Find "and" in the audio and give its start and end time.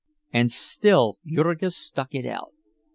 0.33-0.51